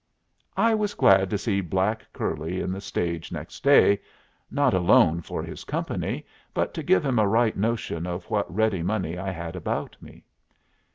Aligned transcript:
I 0.57 0.73
was 0.73 0.95
glad 0.95 1.29
to 1.29 1.37
see 1.37 1.61
black 1.61 2.07
curly 2.11 2.59
in 2.59 2.71
the 2.71 2.81
stage 2.81 3.31
next 3.31 3.63
day, 3.63 3.99
not 4.49 4.73
alone 4.73 5.21
for 5.21 5.43
his 5.43 5.63
company, 5.63 6.25
but 6.55 6.73
to 6.73 6.81
give 6.81 7.05
him 7.05 7.19
a 7.19 7.27
right 7.27 7.55
notion 7.55 8.07
of 8.07 8.25
what 8.31 8.51
ready 8.51 8.81
money 8.81 9.19
I 9.19 9.29
had 9.29 9.55
about 9.55 9.95
me. 10.01 10.25